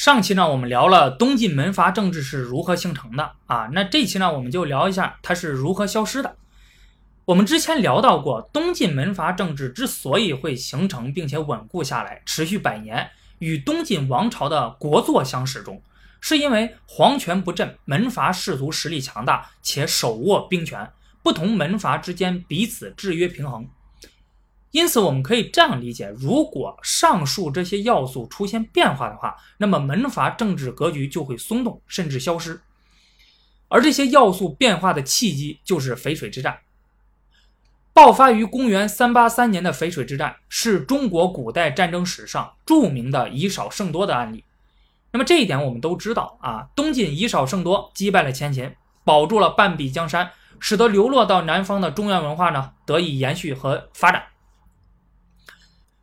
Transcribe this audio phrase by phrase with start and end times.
[0.00, 6.36] 上期呢，我们聊了东晋门阀政治是如何形成的啊，那这期呢，我们就聊一下它是如何消失的。
[7.26, 13.10] 我们之前聊到过，东晋门阀政治之所以会形成并且稳固下来，持续百年，
[13.40, 15.82] 与东晋王朝的国祚相始终，
[16.18, 20.90] 是因为皇权不振，门阀士族实力强大且手握兵权，
[21.22, 23.68] 不同门阀之间彼此制约平衡。
[24.72, 32.60] 因此，我们可以这样理解：如果上述这些要素出现变化的话，那么门阀政治格局就会松动，甚至消失。
[33.68, 36.58] 而这些要素变化的契机就是淝水之战。
[37.92, 44.44] 爆发于公元三八三年的淝水之战，是中国古代战争史上著名的以少胜多的案例。
[45.12, 48.72] 那么这一点我们都知道啊，东晋以少胜多，击败了前秦，
[49.04, 50.30] 保住了半壁江山，
[50.60, 54.22] 使得流落到南方的中原文化呢得以延续和发展。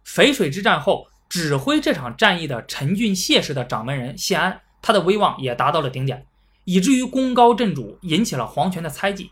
[0.07, 6.25] 淝水之战后，指挥这场战役的陈俊谢氏的掌门人谢安，他的威望也达到了顶点，
[6.63, 9.31] 以至于功高震主，引起了皇权的猜忌。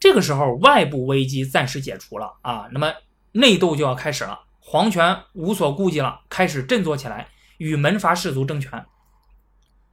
[0.00, 2.94] 这个时候，外部危机暂时解除了啊，那么
[3.32, 4.40] 内斗就要开始了。
[4.58, 8.86] 皇权无所顾忌了，开始振作起来，与门阀士族争权。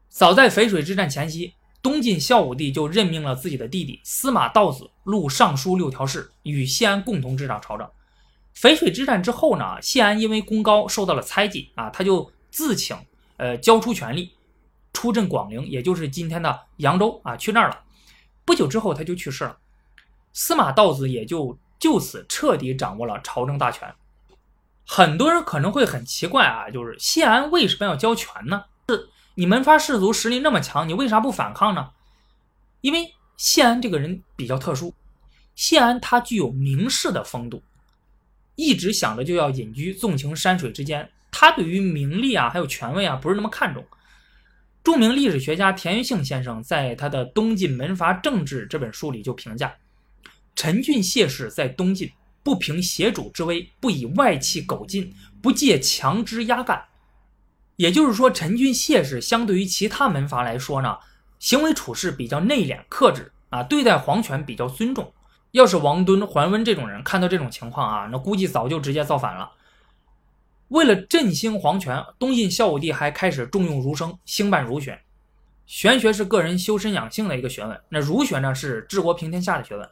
[0.08, 7.88] 早在淝水之战前夕，东晋孝武帝就任命了自己的弟弟司马道子录尚书六条事，与谢安共同执掌朝政。
[8.56, 12.96] 淝水之战之后呢，谢安因为功高受到了猜忌啊，他就自请
[13.38, 14.34] 呃交出权力，
[14.94, 17.82] 出镇广陵，也就是今天的扬州啊，去那儿了。
[18.46, 19.58] 不久之后他就去世了。
[20.34, 23.94] 司马道子也就就此彻底掌握了朝政大权。
[24.86, 28.66] 很多人可能会很奇怪啊，就是谢安为什么要交权呢？
[28.90, 31.92] 是你门阀士族实力那么强，你为啥不反抗呢？
[32.82, 34.94] 因为谢安这个人比较特殊，
[35.56, 37.64] 谢安他具有名士的风度，
[38.56, 41.10] 一直想着就要隐居纵情山水之间。
[41.32, 43.84] 他对于名利啊，还有权位啊，不是那么看重。
[44.84, 49.74] 著名历史学家田余庆先生在他的《东晋门阀政治》这本书里就评价。
[50.56, 52.12] 陈俊谢氏在东晋
[52.44, 55.12] 不凭邪主之威，不以外戚苟进，
[55.42, 56.84] 不借强支压干。
[57.78, 60.98] 也就是说，陈俊谢氏相对于其他门阀来说呢，
[61.40, 65.12] 行为处事比较内敛克制啊，对待皇权比较尊重。
[65.54, 69.52] 要是王敦、桓温这种人看到这种情况啊，那估计早就直接造反了。
[70.70, 75.00] 为了振兴皇权，东晋孝武帝还开始重用儒生，兴办儒学。
[75.68, 79.88] 玄学是个人修身养性的一个学问，那儒学呢是治国平天下的学问。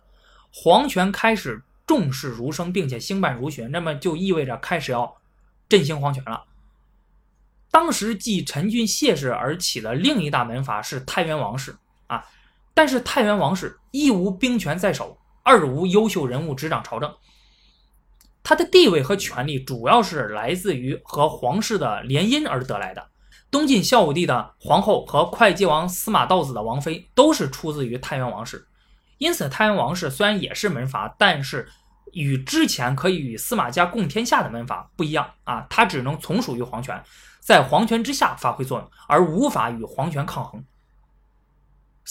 [0.52, 5.16] 皇权开始重视儒生，并且兴办儒学，那么就意味着开始要
[5.70, 6.44] 振兴皇权了。
[7.70, 11.78] 当时继陈俊谢氏而起的另一大门阀是太原王氏
[12.08, 12.26] 啊，
[12.74, 17.14] 但是太原王氏一无兵权在手，二无优秀人物执掌朝政，
[18.44, 23.10] 他的地位和权力主要是来自于和皇室的联姻而得来的。
[23.50, 28.66] 东晋孝武帝的皇后和会稽王司马道子的王妃都是出自于太原王氏。
[29.18, 31.68] 因此，太原王氏虽然也是门阀，但是
[32.14, 37.04] 与之前可以与司马家共天下的门阀不一样啊，它只能从属于皇权，
[37.40, 40.64] 在皇权之下发挥作用，而无法与皇权抗衡。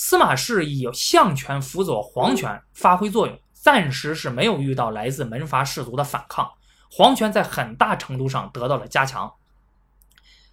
[0.03, 6.51] 司马氏以相权辅佐皇权发挥作用，暂时是没有遇到来自门阀士族的反抗，
[6.91, 9.31] 皇权在很大程度上得到了加强。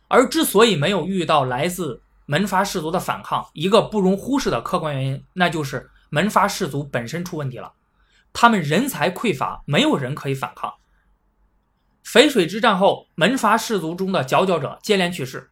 [0.09, 5.89] 而之所以没有遇到来自门阀士族的反抗，一个不容忽视的客观原因，那就是。
[6.09, 7.71] 门阀士族本身出问题了，
[8.33, 10.73] 他们人才匮乏，没有人可以反抗。
[12.03, 15.49] 淝水之战后，门阀士族中的佼佼者接连去世。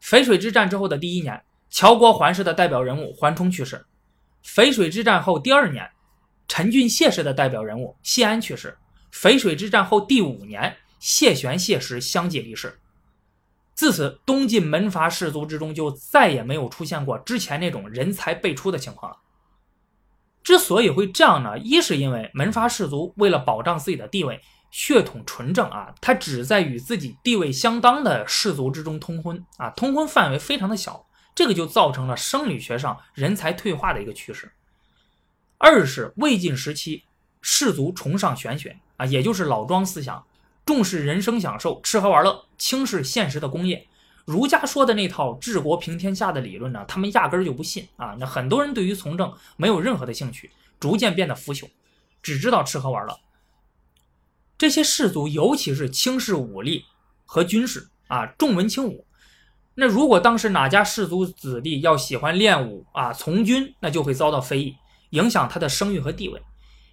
[0.00, 1.44] 淝水之战之后的第一年，
[1.74, 3.78] 乔国桓氏的代表人物桓冲去世；
[4.44, 5.90] 淝水之战后第二年，
[6.46, 8.70] 陈俊谢氏的代表人物谢安去世；
[9.12, 12.78] 淝水之战后第五年，谢玄、谢石相继离世。
[13.74, 19.18] 自此，东晋门阀士族之中就再也没有出现过之前那种人才辈出的情况了。
[20.44, 31.04] 之所以会这样呢，一是因为门阀士族为了保障自己的地位，血统纯正啊，他只在与自己地位相当的士族之中通婚啊，通婚范围非常的小，
[31.34, 34.52] 这个就造成了生理学上人才退化的一个趋势。
[35.58, 37.04] 二是魏晋时期
[37.40, 40.24] 士族崇尚玄学啊，也就是老庄思想，
[40.64, 43.86] 重视人生享受、吃喝玩乐，轻视现实的工业。
[44.24, 48.16] 儒家说的那套治国平天下的理论呢，他们压根儿就不信啊！
[48.18, 50.50] 那很多人对于从政没有任何的兴趣，
[50.80, 51.68] 逐渐变得腐朽，
[52.22, 53.20] 只知道吃喝玩乐。
[54.56, 56.86] 这些士族尤其是轻视武力
[57.26, 59.06] 和军事啊，重文轻武。
[59.74, 64.76] 那如果当时哪家氏族子弟要喜欢练武啊，从军，那就会遭到非议，
[65.10, 66.40] 影响他的声誉和地位。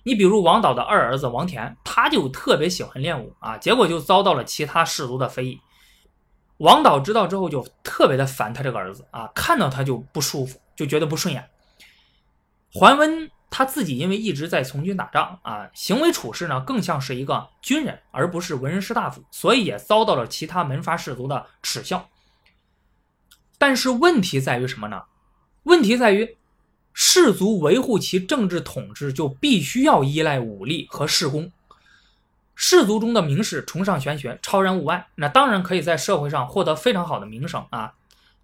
[0.04, 5.62] 你比如王导的二儿子王田，他就特别喜欢练武啊，结果就遭到了其他氏族的非议。
[6.58, 11.48] 王导知道之后就特别的烦他这个儿子啊，看到他就不舒服，就觉得不顺眼。
[12.74, 22.08] 桓温他自己因为一直在从军打仗啊，行为处事呢更像是一个军人，而不是文人士大夫，所以也遭到了其他门阀士族的耻笑。
[23.62, 25.04] 但是问题在于什么呢？
[25.66, 26.36] 问题在于
[26.96, 31.52] 士族维护其政治统治就必须要依赖武力和士功。
[32.56, 37.94] 士族中的名士崇尚玄学，超然物外，那当然可以在社会上获得非常好的名声啊。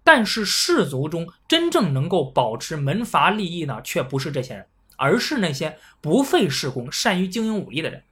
[0.04, 8.04] 但是士族中真正能够保持门阀利益呢，却不是这些人，而是那些不费事功、善于经营武力的人。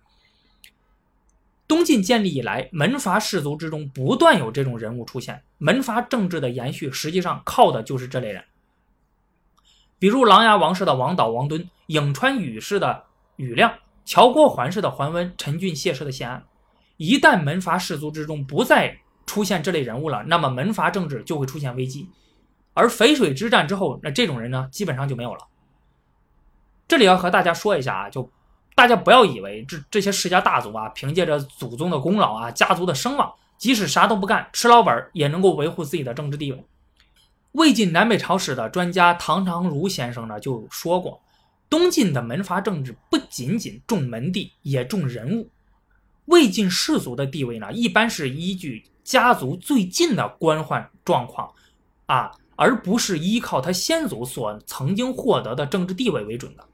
[1.68, 8.44] 东晋建立以来，门阀士族之中不断有这种人物出现，门阀政治的延续实际上靠的就是这类人。
[9.98, 13.04] 比如琅琊王氏的王导、王敦，颍川宇氏的
[13.36, 13.78] 宇亮。
[14.04, 16.44] 乔国桓氏的桓温、陈俊谢氏的谢安，
[16.96, 22.08] 一旦门阀士族之中不再出现这类人物了，那么门阀政治就会出现危机。
[22.72, 25.40] 而淝水之战之后，那这种人呢，基本上就没有了。
[26.86, 28.30] 这里要和大家说一下啊，就
[28.76, 36.62] 大家不要以为这这些世家大族啊，凭借着祖宗的功劳啊，家族的声望，即使啥都不干，吃老本也能够维护自己的政治地位。
[37.52, 41.20] 魏晋南北朝史的专家唐长儒先生呢，就说过。
[41.68, 45.48] 东晋的门阀政治不仅仅重门第，也重人物。
[46.26, 51.50] 魏晋士族的地位呢，一般是依据家族最近的官宦状况，
[52.04, 56.64] 啊，而不是依靠他先祖所曾经获得的政治地位为准的。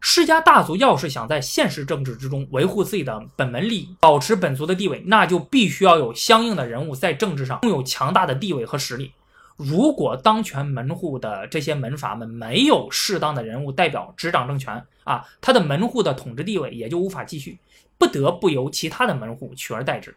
[0.00, 9.12] 世家大族要是想在现实政治之中维护自己的本门利益，保持本族的地位，那就必须要有相应的人物在政治上拥有强大的地位和实力。
[9.56, 17.58] 如果当权门户的这些门阀们没有适当的人物代表执掌政权啊，他的门户的统治地位也就无法继续，
[17.98, 20.16] 不得不由其他的门户取而代之。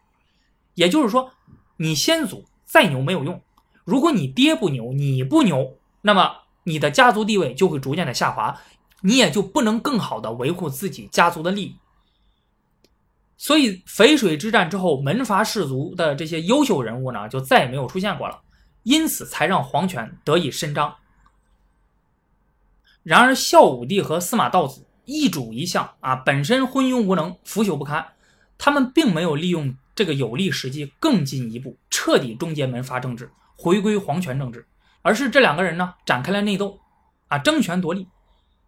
[0.76, 1.32] 也就是说，
[1.76, 3.42] 你先祖再牛没有用，
[3.84, 8.58] 如果你爹不牛，你不牛，那么你的家族地位就会逐渐的下滑，
[9.04, 11.76] 你也就不能更好的维护自己家族的利益。
[13.38, 18.42] 所以，淝水之战之后，门阀士族的这些优秀人物呢，就再也没有出现过了。
[18.84, 20.96] 因此才让皇权得以伸张。
[23.02, 28.06] 然而，孝武帝和司马道子一主一相啊，本身昏庸无能、腐朽不堪，
[28.58, 34.66] 他们并没有利用这个有利时机更进一步，彻底终结门阀政治，回归皇权政治，
[35.02, 36.80] 而是这两个人呢展开了内斗，
[37.28, 38.08] 啊，争权夺利。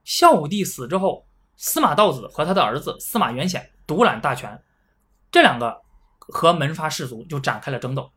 [0.05, 1.25] 孝武帝死之后，
[1.57, 4.61] 司马道子和他的儿子司马元显独揽大权，
[5.31, 5.81] 这两个
[6.19, 8.11] 和门阀士族就展开了争斗。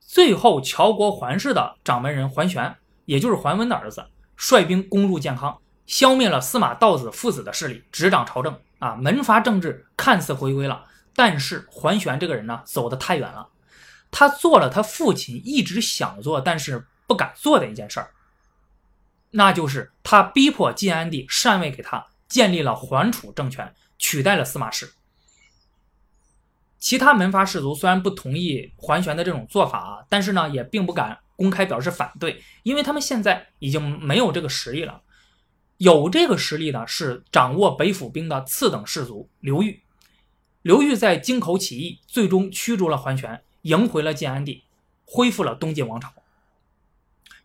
[0.00, 4.04] 最后，乔国桓氏的掌门人桓玄，也就是桓温的儿子，
[4.36, 5.56] 率兵攻入建康，
[5.86, 8.60] 消灭了司马道子父子的势力，执掌朝政。
[8.80, 13.46] 啊，门阀政治看似回归了，但是桓玄这个人呢，走得太远了。
[14.10, 18.10] 他做了他父亲一直想做但是不敢做的一件事儿，
[19.30, 24.92] 那就是他逼迫晋安帝禅位给他，建立了桓楚政权，取代了司马氏。
[26.80, 35.00] 其他门阀士族虽然不同意桓玄的这种做法啊，但是呢，也并不敢公开表示反对，因为他们现在已经没有这个实力了。
[35.76, 39.80] 有这个实力的是掌握北府兵的次等士族刘裕。
[40.62, 44.64] 刘裕在京口起义，最终驱逐了桓玄，赢回了晋安帝，
[45.04, 46.12] 恢复了东晋王朝。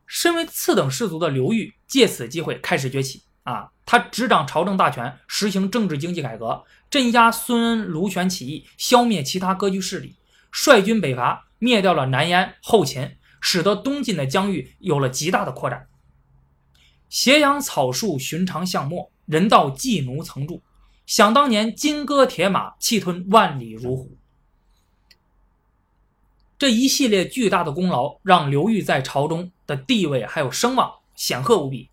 [0.08, 6.64] 身为次等士族的刘裕，借此机会开始崛起啊，他执掌朝政大权，实行政治经济改革。
[6.90, 10.16] 镇压孙恩、卢权起义，消灭其他割据势力，
[10.52, 15.88] 率军北伐，灭掉了南燕、后秦，使得东晋的疆域有了极大的扩展。
[17.10, 20.62] 斜阳草树，寻常巷陌，人道寄奴曾住。
[21.06, 24.18] 想当年，金戈铁马，气吞万里如虎。
[26.58, 31.90] 这一系列巨大的功劳，让刘裕在朝中的地位还有声望显赫无比。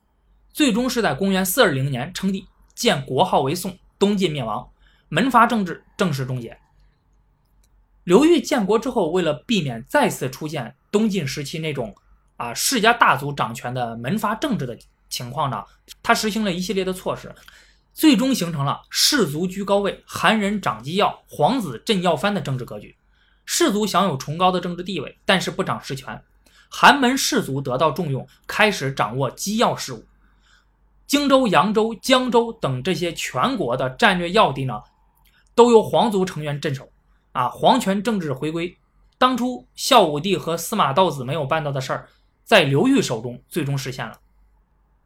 [0.52, 4.68] 最终是在公元四二零年称帝，建国号为宋，东晋灭亡。
[5.08, 6.58] 门阀政治正式终结。
[8.04, 11.94] 刘裕建国之后，为了避免再次出现东晋时期那种
[12.36, 14.78] 啊世家大族掌权的门阀政治的
[15.08, 15.64] 情况呢，
[16.02, 17.34] 他实行了一系列的措施，
[17.92, 22.96] 最终形成了士族居高位、韩人掌机要、皇子镇要藩的政治格局。
[23.44, 26.22] 士族享有崇高的政治地位，但是不掌实权。
[26.70, 30.04] 寒门士族得到重用，开始掌握机要事务。
[31.06, 34.80] 荆州、扬州、江州等这些全国的战略要地呢？
[35.54, 36.90] 都由皇族成员镇守，
[37.32, 38.74] 啊，皇权政治回归。
[39.18, 42.08] 当初孝武帝和司马道子没有办到的事儿，
[42.42, 44.18] 在刘裕手中最终实现了。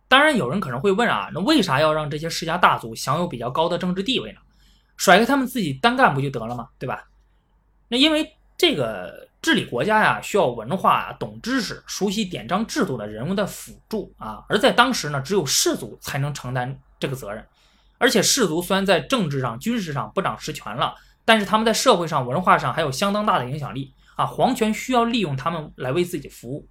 [0.07, 4.39] 当然，有人可能会问啊，那为啥要让这些世家大族享有比较高的政治地位呢？
[4.97, 6.69] 甩开他们自己单干不就得了吗？
[6.79, 7.05] 对吧？
[7.89, 14.45] 那因为这个治理国家呀，需要文化、懂知识、熟悉典章制度的人物的辅助啊。
[14.49, 17.47] 而在当时呢，只有士族才能承担这个责任。
[17.99, 24.27] 而且士族虽然在政治上、军事上不掌实权了，但是他们在社会上、文化上还有相当大的影响力啊。
[24.27, 26.67] 皇权需要利用他们来为自己服务。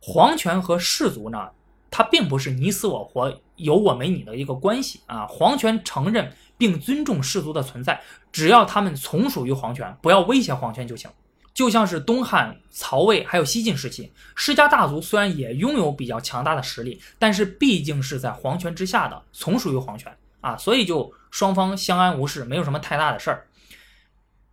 [0.00, 1.48] 皇权和士族呢，
[1.90, 5.26] 它并不是你死我活、有我没你的一个关系啊。
[5.26, 6.32] 皇权承认。
[6.62, 8.00] 并尊重氏族的存在，
[8.30, 11.10] 只要他们从属于皇权，不要威胁皇权就行。
[11.52, 23.48] 就像是东汉、曹魏还有西晋时期，世家大族虽然也拥有比较强大的实力，但是毕竟是在皇权之下的，从属于皇权啊，所以就双方相安无事，没有什么太大的事儿。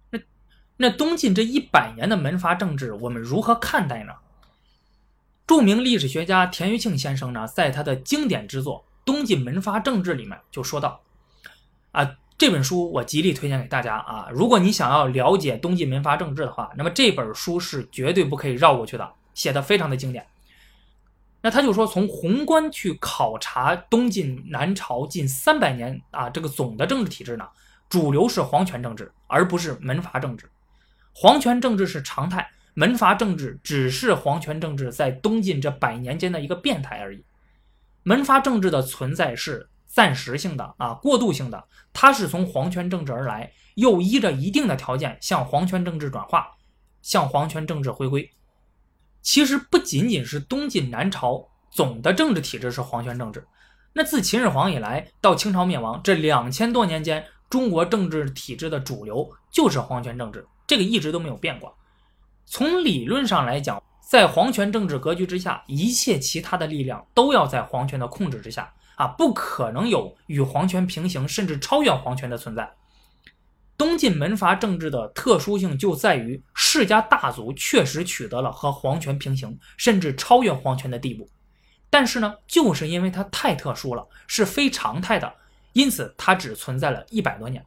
[0.09, 0.19] 那
[0.77, 4.13] 那东晋这一百年的门阀政治，我们如何看待呢？
[5.45, 11.01] 著名历史学家田余庆先生呢，在他的经典之作《东晋门阀政治》里面就说到。
[11.91, 14.29] 啊，这本书我极力推荐给大家啊！
[14.31, 20.25] 如果你想要了解东晋门阀政治的话，那么这本书是绝对不可以绕过去的，写的非常的经典。
[21.41, 27.47] 那他就说，从宏观去考察东晋南朝近三百年啊，这个总的政治体制呢，
[27.89, 30.49] 主流是皇权政治，而不是门阀政治。
[31.13, 37.25] 皇权政治是常态，门阀政治只是皇权政治在东晋这百年间的一个变态而已。
[38.03, 39.67] 门阀政治的存在是。
[39.99, 46.55] 暂时性的啊，过渡性的，它是从皇权政治而来，又依着一定的条件向皇权政治转化，
[47.01, 48.31] 向皇权政治回归。
[49.21, 53.45] 其实不仅仅是东晋南朝总的政治体制是皇权政治，
[53.91, 61.77] 那自秦始皇以来到清朝灭亡这两千多年间，中国政治体制的主流就是皇权政治，这个一直都没有变过。
[62.45, 68.73] 从理论上来讲，在皇权政治格局之下，一切其他的力量都要在皇权的控制之下。
[68.99, 72.69] 啊，不可能有与皇权平行甚至超越皇权的存在。
[73.77, 81.29] 东晋门阀政治的特殊性就在于世家大族确实取得了和皇权平行甚至超越皇权的地步，
[81.89, 85.33] 但是呢，就是因为它太特殊了，是非常态的，
[85.71, 87.65] 因此它只存在了一百多年。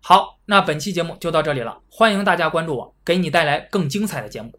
[0.00, 4.58] 好，那本期节目就到这里了，欢迎大家关注我，给你带来更精彩的节目。